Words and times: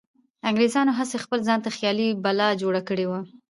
انګریزانو 0.49 0.97
هسې 0.99 1.17
خپل 1.23 1.39
ځانته 1.47 1.69
خیالي 1.77 2.07
بلا 2.23 2.49
جوړه 2.61 2.81
کړې 2.89 3.05
وه. 3.09 3.19